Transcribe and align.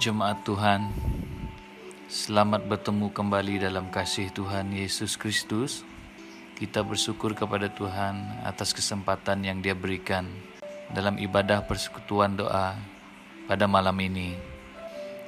jemaat 0.00 0.40
Tuhan. 0.48 0.88
Selamat 2.08 2.64
bertemu 2.64 3.12
kembali 3.12 3.60
dalam 3.60 3.92
kasih 3.92 4.32
Tuhan 4.32 4.72
Yesus 4.72 5.20
Kristus. 5.20 5.84
Kita 6.56 6.80
bersyukur 6.80 7.36
kepada 7.36 7.68
Tuhan 7.68 8.40
atas 8.40 8.72
kesempatan 8.72 9.44
yang 9.44 9.60
Dia 9.60 9.76
berikan 9.76 10.24
dalam 10.96 11.20
ibadah 11.20 11.68
persekutuan 11.68 12.32
doa 12.32 12.80
pada 13.44 13.68
malam 13.68 13.92
ini. 14.00 14.40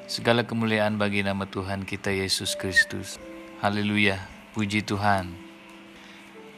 Segala 0.09 0.41
kemuliaan 0.41 0.97
bagi 0.97 1.21
nama 1.21 1.45
Tuhan 1.45 1.85
kita 1.85 2.09
Yesus 2.09 2.57
Kristus. 2.57 3.21
Haleluya, 3.61 4.25
puji 4.57 4.81
Tuhan. 4.81 5.37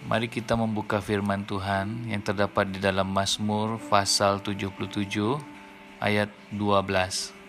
Mari 0.07 0.31
kita 0.31 0.55
membuka 0.55 1.03
firman 1.03 1.43
Tuhan 1.43 2.07
yang 2.07 2.23
terdapat 2.23 2.71
di 2.71 2.79
dalam 2.79 3.11
Mazmur 3.11 3.83
pasal 3.91 4.39
77 4.39 4.71
ayat 5.99 6.31
12. 6.55 7.44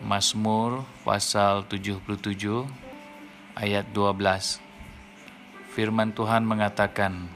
Mazmur 0.00 0.88
pasal 1.04 1.68
77 1.68 2.00
ayat 3.52 3.84
12. 3.92 4.56
Firman 5.76 6.16
Tuhan 6.16 6.40
mengatakan, 6.48 7.28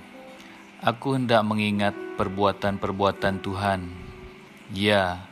Aku 0.81 1.13
hendak 1.13 1.45
mengingat 1.45 1.93
perbuatan-perbuatan 2.17 3.45
Tuhan. 3.45 3.93
Ya, 4.73 5.29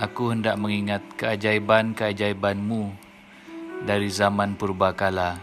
aku 0.00 0.32
hendak 0.32 0.56
mengingat 0.56 1.04
keajaiban-keajaibanmu 1.20 2.96
dari 3.84 4.08
zaman 4.08 4.56
purbakala. 4.56 5.36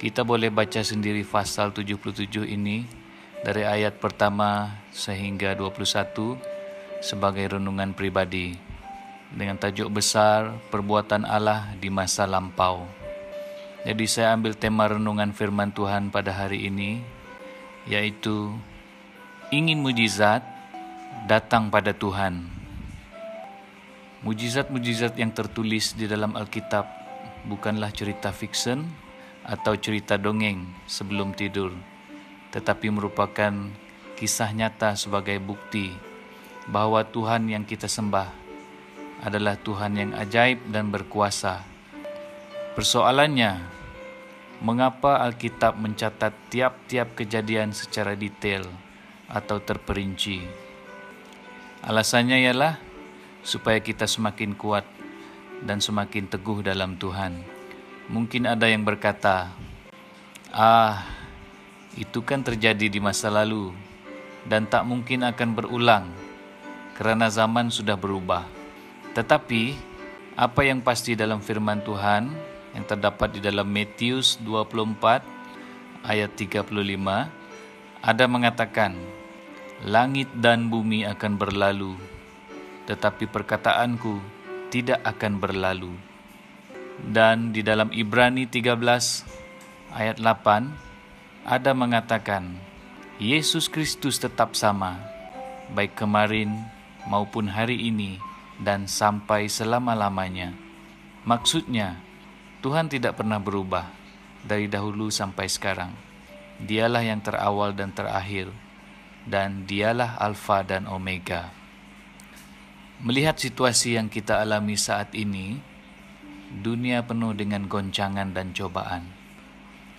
Kita 0.00 0.24
boleh 0.24 0.48
baca 0.48 0.80
sendiri 0.80 1.20
pasal 1.20 1.76
77 1.76 2.48
ini 2.48 2.88
dari 3.44 3.68
ayat 3.68 4.00
pertama 4.00 4.72
sehingga 4.88 5.52
21 5.52 6.40
sebagai 7.04 7.60
renungan 7.60 7.92
pribadi 7.92 8.70
dengan 9.30 9.54
tajuk 9.54 9.90
besar 9.94 10.58
Perbuatan 10.74 11.22
Allah 11.22 11.70
di 11.78 11.86
Masa 11.86 12.26
Lampau. 12.26 12.86
Jadi 13.86 14.04
saya 14.10 14.36
ambil 14.36 14.58
tema 14.58 14.90
renungan 14.90 15.32
firman 15.32 15.72
Tuhan 15.72 16.10
pada 16.10 16.34
hari 16.34 16.66
ini 16.68 17.00
yaitu 17.88 18.52
ingin 19.54 19.80
mujizat 19.80 20.44
datang 21.24 21.72
pada 21.72 21.94
Tuhan. 21.96 22.44
Mujizat-mujizat 24.20 25.16
yang 25.16 25.32
tertulis 25.32 25.96
di 25.96 26.04
dalam 26.04 26.36
Alkitab 26.36 26.84
bukanlah 27.48 27.88
cerita 27.88 28.28
fiksen 28.28 28.84
atau 29.48 29.72
cerita 29.80 30.20
dongeng 30.20 30.68
sebelum 30.84 31.32
tidur, 31.32 31.72
tetapi 32.52 32.92
merupakan 32.92 33.72
kisah 34.20 34.52
nyata 34.52 34.92
sebagai 34.92 35.40
bukti 35.40 35.96
bahwa 36.68 37.00
Tuhan 37.00 37.48
yang 37.48 37.64
kita 37.64 37.88
sembah 37.88 38.49
adalah 39.20 39.56
Tuhan 39.60 39.96
yang 39.96 40.12
ajaib 40.16 40.58
dan 40.72 40.88
berkuasa. 40.88 41.62
Persoalannya, 42.74 43.60
mengapa 44.64 45.20
Alkitab 45.24 45.76
mencatat 45.76 46.32
tiap-tiap 46.48 47.14
kejadian 47.14 47.76
secara 47.76 48.16
detail 48.16 48.64
atau 49.28 49.60
terperinci? 49.60 50.44
Alasannya 51.84 52.40
ialah 52.44 52.76
supaya 53.44 53.80
kita 53.80 54.04
semakin 54.04 54.56
kuat 54.56 54.84
dan 55.64 55.80
semakin 55.80 56.28
teguh 56.28 56.64
dalam 56.64 56.96
Tuhan. 56.96 57.40
Mungkin 58.08 58.48
ada 58.48 58.68
yang 58.68 58.84
berkata, 58.84 59.52
"Ah, 60.52 61.04
itu 61.96 62.20
kan 62.24 62.40
terjadi 62.40 62.88
di 62.88 63.00
masa 63.00 63.28
lalu 63.28 63.72
dan 64.48 64.64
tak 64.64 64.84
mungkin 64.88 65.24
akan 65.24 65.50
berulang." 65.52 66.06
karena 67.00 67.32
zaman 67.32 67.72
sudah 67.72 67.96
berubah. 67.96 68.59
Tetapi 69.16 69.62
apa 70.38 70.60
yang 70.62 70.80
pasti 70.80 71.18
dalam 71.18 71.42
firman 71.42 71.82
Tuhan 71.82 72.30
yang 72.76 72.84
terdapat 72.86 73.34
di 73.34 73.40
dalam 73.42 73.66
Matius 73.66 74.38
24 74.42 76.06
ayat 76.06 76.30
35 76.38 76.70
ada 78.00 78.24
mengatakan 78.30 78.94
langit 79.84 80.30
dan 80.38 80.70
bumi 80.70 81.04
akan 81.04 81.34
berlalu 81.36 81.98
tetapi 82.90 83.30
perkataanku 83.30 84.18
tidak 84.74 84.98
akan 85.06 85.38
berlalu. 85.38 85.94
Dan 87.00 87.54
di 87.54 87.62
dalam 87.62 87.94
Ibrani 87.94 88.50
13 88.50 88.74
ayat 89.94 90.18
8 90.18 91.46
ada 91.46 91.70
mengatakan 91.72 92.58
Yesus 93.22 93.70
Kristus 93.70 94.18
tetap 94.18 94.58
sama 94.58 94.98
baik 95.70 95.94
kemarin 95.96 96.50
maupun 97.06 97.46
hari 97.46 97.78
ini 97.88 98.18
dan 98.60 98.84
sampai 98.84 99.48
selama-lamanya. 99.48 100.52
Maksudnya, 101.24 101.96
Tuhan 102.60 102.92
tidak 102.92 103.16
pernah 103.16 103.40
berubah 103.40 103.88
dari 104.44 104.68
dahulu 104.68 105.08
sampai 105.08 105.48
sekarang. 105.48 105.92
Dialah 106.60 107.00
yang 107.00 107.24
terawal 107.24 107.72
dan 107.72 107.96
terakhir, 107.96 108.52
dan 109.24 109.64
Dialah 109.64 110.20
Alfa 110.20 110.60
dan 110.60 110.84
Omega. 110.84 111.48
Melihat 113.00 113.40
situasi 113.40 113.96
yang 113.96 114.12
kita 114.12 114.44
alami 114.44 114.76
saat 114.76 115.16
ini, 115.16 115.56
dunia 116.52 117.00
penuh 117.00 117.32
dengan 117.32 117.64
goncangan 117.64 118.36
dan 118.36 118.52
cobaan. 118.52 119.08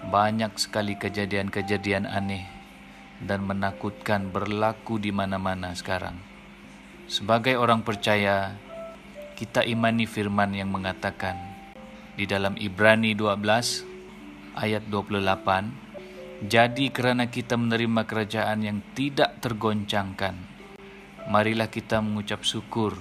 Banyak 0.05 0.53
sekali 0.61 0.97
kejadian-kejadian 1.01 2.05
aneh 2.05 2.45
dan 3.21 3.41
menakutkan 3.45 4.29
berlaku 4.29 5.01
di 5.01 5.09
mana-mana 5.09 5.73
sekarang 5.73 6.30
sebagai 7.11 7.59
orang 7.59 7.83
percaya, 7.83 8.55
kita 9.35 9.67
imani 9.67 10.07
firman 10.07 10.55
yang 10.55 10.71
mengatakan 10.71 11.35
di 12.15 12.23
dalam 12.23 12.55
Ibrani 12.55 13.11
12 13.11 14.55
ayat 14.55 14.87
28, 14.87 16.47
jadi 16.47 16.85
karena 16.87 17.27
kita 17.27 17.59
menerima 17.59 18.07
kerajaan 18.07 18.63
yang 18.63 18.79
tidak 18.95 19.43
tergoncangkan, 19.43 20.39
marilah 21.27 21.67
kita 21.67 21.99
mengucap 21.99 22.47
syukur 22.47 22.95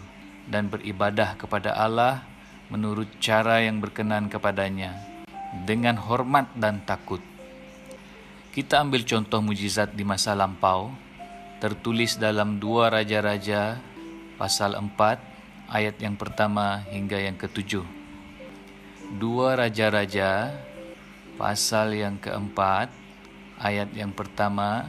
dan 0.50 0.66
beribadah 0.66 1.38
kepada 1.38 1.78
Allah 1.78 2.26
menurut 2.66 3.06
cara 3.22 3.62
yang 3.62 3.78
berkenan 3.78 4.26
kepadanya 4.26 4.98
dengan 5.62 5.94
hormat 5.94 6.50
dan 6.58 6.82
takut. 6.82 7.22
Kita 8.50 8.82
ambil 8.82 9.06
contoh 9.06 9.38
mujizat 9.38 9.94
di 9.94 10.02
masa 10.02 10.34
lampau 10.34 10.90
tertulis 11.60 12.16
dalam 12.16 12.56
dua 12.56 12.88
raja-raja 12.88 13.89
pasal 14.40 14.72
4 14.72 14.96
ayat 15.68 16.00
yang 16.00 16.16
pertama 16.16 16.80
hingga 16.88 17.20
yang 17.20 17.36
ketujuh. 17.36 17.84
Dua 19.20 19.52
Raja-Raja 19.52 20.56
pasal 21.36 22.00
yang 22.00 22.16
keempat 22.16 22.88
ayat 23.60 23.92
yang 23.92 24.16
pertama 24.16 24.88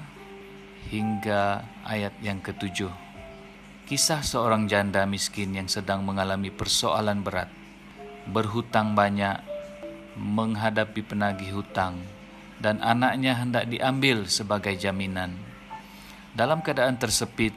hingga 0.87 1.67
ayat 1.83 2.15
yang 2.23 2.39
ketujuh. 2.39 2.95
Kisah 3.91 4.23
seorang 4.23 4.71
janda 4.71 5.03
miskin 5.03 5.51
yang 5.51 5.67
sedang 5.67 6.07
mengalami 6.07 6.47
persoalan 6.47 7.19
berat, 7.19 7.51
berhutang 8.31 8.95
banyak, 8.95 9.35
menghadapi 10.15 11.03
penagih 11.03 11.59
hutang, 11.59 11.99
dan 12.63 12.79
anaknya 12.79 13.35
hendak 13.35 13.67
diambil 13.67 14.23
sebagai 14.31 14.79
jaminan. 14.79 15.35
Dalam 16.31 16.63
keadaan 16.63 16.95
tersepit, 16.95 17.51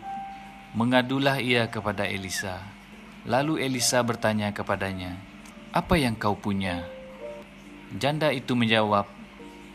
Mengadulah 0.75 1.39
ia 1.39 1.71
kepada 1.71 2.03
Elisa. 2.03 2.59
Lalu 3.31 3.63
Elisa 3.63 4.03
bertanya 4.03 4.51
kepadanya, 4.51 5.15
"Apa 5.71 5.95
yang 5.95 6.19
kau 6.19 6.35
punya?" 6.35 6.83
Janda 7.95 8.35
itu 8.35 8.59
menjawab, 8.59 9.07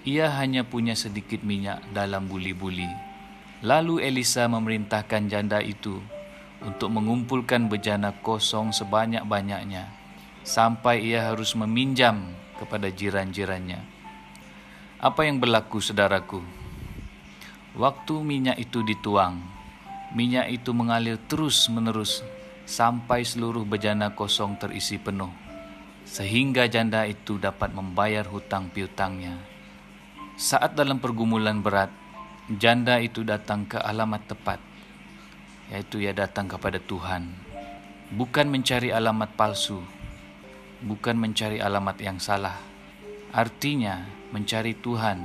"Ia 0.03 0.27
hanya 0.35 0.67
punya 0.67 0.99
sedikit 0.99 1.39
minyak 1.39 1.79
dalam 1.95 2.27
buli-buli." 2.27 2.91
Lalu 3.63 4.03
Elisa 4.11 4.43
memerintahkan 4.51 5.31
janda 5.31 5.63
itu 5.63 6.03
untuk 6.59 6.91
mengumpulkan 6.91 7.71
bejana 7.71 8.11
kosong 8.19 8.75
sebanyak-banyaknya 8.75 9.87
sampai 10.43 10.99
ia 10.99 11.31
harus 11.31 11.55
meminjam 11.55 12.35
kepada 12.59 12.91
jiran-jirannya. 12.91 13.79
Apa 14.99 15.23
yang 15.23 15.39
berlaku, 15.39 15.79
saudaraku? 15.79 16.43
Waktu 17.79 18.15
minyak 18.19 18.59
itu 18.59 18.83
dituang, 18.83 19.58
Minyak 20.09 20.49
itu 20.49 20.73
mengalir 20.73 21.21
terus-menerus 21.29 22.25
sampai 22.65 23.21
seluruh 23.21 23.61
bejana 23.61 24.17
kosong 24.17 24.57
terisi 24.57 24.97
penuh, 24.97 25.29
sehingga 26.01 26.65
janda 26.65 27.05
itu 27.05 27.37
dapat 27.37 27.69
membayar 27.77 28.25
hutang 28.25 28.73
piutangnya. 28.73 29.37
Saat 30.33 30.73
dalam 30.73 30.97
pergumulan 30.97 31.61
berat, 31.61 31.93
janda 32.49 32.97
itu 32.97 33.21
datang 33.21 33.69
ke 33.69 33.77
alamat 33.77 34.25
tepat, 34.33 34.57
yaitu 35.69 36.01
ia 36.01 36.13
datang 36.17 36.49
kepada 36.49 36.81
Tuhan, 36.81 37.29
bukan 38.09 38.49
mencari 38.49 38.89
alamat 38.89 39.37
palsu, 39.37 39.77
bukan 40.81 41.21
mencari 41.21 41.61
alamat 41.61 42.01
yang 42.01 42.17
salah. 42.17 42.57
Artinya, 43.29 44.09
mencari 44.33 44.73
Tuhan 44.73 45.21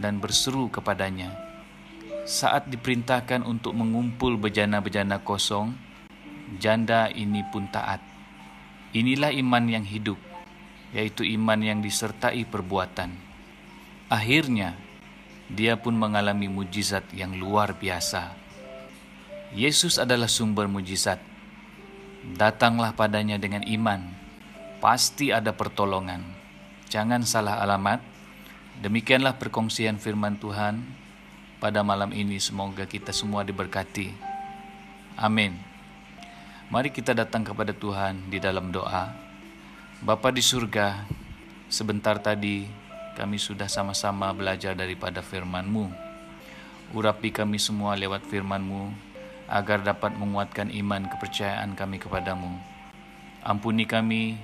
dan 0.00 0.16
berseru 0.16 0.72
kepadanya 0.72 1.43
saat 2.24 2.72
diperintahkan 2.72 3.44
untuk 3.44 3.76
mengumpul 3.76 4.40
bejana-bejana 4.40 5.20
kosong, 5.20 5.76
janda 6.56 7.12
ini 7.12 7.44
pun 7.52 7.68
taat. 7.68 8.00
Inilah 8.96 9.28
iman 9.36 9.64
yang 9.68 9.84
hidup, 9.84 10.16
yaitu 10.96 11.28
iman 11.36 11.60
yang 11.60 11.84
disertai 11.84 12.48
perbuatan. 12.48 13.12
Akhirnya, 14.08 14.72
dia 15.52 15.76
pun 15.76 15.92
mengalami 15.92 16.48
mujizat 16.48 17.04
yang 17.12 17.36
luar 17.36 17.76
biasa. 17.76 18.32
Yesus 19.52 20.00
adalah 20.00 20.26
sumber 20.26 20.64
mujizat. 20.64 21.20
Datanglah 22.24 22.96
padanya 22.96 23.36
dengan 23.36 23.60
iman, 23.68 24.00
pasti 24.80 25.28
ada 25.28 25.52
pertolongan. 25.52 26.24
Jangan 26.88 27.20
salah 27.28 27.60
alamat. 27.60 28.00
Demikianlah 28.80 29.36
perkongsian 29.36 30.00
firman 30.00 30.40
Tuhan 30.40 31.03
pada 31.64 31.80
malam 31.80 32.12
ini. 32.12 32.36
Semoga 32.36 32.84
kita 32.84 33.08
semua 33.08 33.40
diberkati. 33.40 34.12
Amin. 35.16 35.56
Mari 36.68 36.92
kita 36.92 37.16
datang 37.16 37.40
kepada 37.40 37.72
Tuhan 37.72 38.28
di 38.28 38.36
dalam 38.36 38.68
doa. 38.68 39.08
Bapa 40.04 40.28
di 40.28 40.44
surga, 40.44 41.08
sebentar 41.72 42.20
tadi 42.20 42.68
kami 43.16 43.40
sudah 43.40 43.64
sama-sama 43.64 44.28
belajar 44.36 44.76
daripada 44.76 45.24
firman-Mu. 45.24 45.88
Urapi 46.92 47.32
kami 47.32 47.56
semua 47.56 47.96
lewat 47.96 48.28
firman-Mu, 48.28 48.92
agar 49.48 49.80
dapat 49.80 50.12
menguatkan 50.20 50.68
iman 50.68 51.08
kepercayaan 51.08 51.72
kami 51.72 51.96
kepadamu. 51.96 52.60
Ampuni 53.40 53.88
kami 53.88 54.36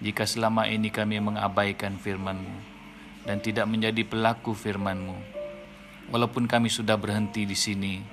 jika 0.00 0.24
selama 0.24 0.64
ini 0.64 0.88
kami 0.88 1.20
mengabaikan 1.20 2.00
firman-Mu 2.00 2.56
dan 3.28 3.44
tidak 3.44 3.68
menjadi 3.68 4.08
pelaku 4.08 4.56
firman-Mu. 4.56 5.31
Walaupun 6.12 6.44
kami 6.44 6.68
sudah 6.68 7.00
berhenti 7.00 7.48
di 7.48 7.56
sini, 7.56 8.04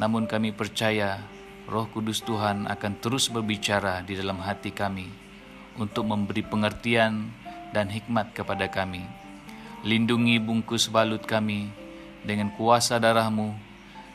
namun 0.00 0.24
kami 0.24 0.56
percaya 0.56 1.20
Roh 1.68 1.84
Kudus 1.92 2.24
Tuhan 2.24 2.64
akan 2.64 2.92
terus 2.96 3.28
berbicara 3.28 4.00
di 4.00 4.16
dalam 4.16 4.40
hati 4.40 4.72
kami 4.72 5.04
untuk 5.76 6.08
memberi 6.08 6.40
pengertian 6.40 7.28
dan 7.76 7.92
hikmat 7.92 8.32
kepada 8.32 8.72
kami. 8.72 9.04
Lindungi 9.84 10.40
bungkus 10.40 10.88
balut 10.88 11.20
kami 11.28 11.68
dengan 12.24 12.48
kuasa 12.56 12.96
darahmu, 12.96 13.52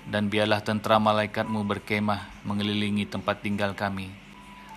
dan 0.09 0.29
biarlah 0.29 0.61
tentera 0.61 1.01
malaikatmu 1.01 1.61
berkemah 1.65 2.45
mengelilingi 2.45 3.05
tempat 3.09 3.41
tinggal 3.41 3.73
kami, 3.73 4.09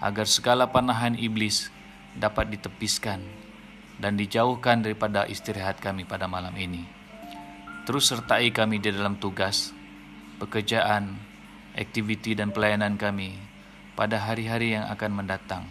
agar 0.04 0.24
segala 0.28 0.68
panahan 0.68 1.16
iblis 1.16 1.68
dapat 2.16 2.48
ditepiskan 2.52 3.20
dan 4.00 4.16
dijauhkan 4.16 4.80
daripada 4.80 5.28
istirahat 5.28 5.80
kami 5.80 6.08
pada 6.08 6.24
malam 6.24 6.52
ini. 6.56 6.97
Terus 7.88 8.04
sertai 8.04 8.52
kami 8.52 8.84
di 8.84 8.92
dalam 8.92 9.16
tugas, 9.16 9.72
pekerjaan, 10.36 11.16
aktiviti 11.72 12.36
dan 12.36 12.52
pelayanan 12.52 13.00
kami 13.00 13.32
pada 13.96 14.20
hari-hari 14.28 14.76
yang 14.76 14.84
akan 14.92 15.10
mendatang 15.16 15.64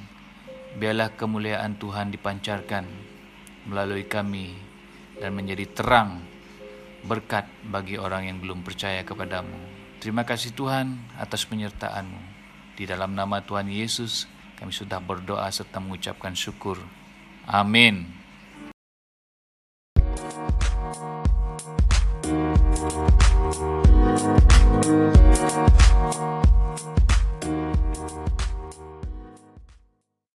biarlah 0.78 1.14
kemuliaan 1.18 1.74
Tuhan 1.82 2.14
dipancarkan 2.14 2.86
melalui 3.66 4.06
kami 4.06 4.54
dan 5.18 5.34
menjadi 5.34 5.66
terang 5.74 6.22
berkat 7.02 7.50
bagi 7.66 7.98
orang 7.98 8.30
yang 8.30 8.38
belum 8.38 8.62
percaya 8.62 9.02
kepadamu. 9.02 9.58
Terima 9.98 10.22
kasih 10.22 10.54
Tuhan 10.54 11.18
atas 11.18 11.50
penyertaan-Mu. 11.50 12.22
Di 12.78 12.86
dalam 12.86 13.18
nama 13.18 13.42
Tuhan 13.42 13.66
Yesus 13.74 14.30
kami 14.62 14.70
sudah 14.70 15.02
berdoa 15.02 15.50
serta 15.50 15.82
mengucapkan 15.82 16.38
syukur. 16.38 16.78
Amin. 17.50 18.06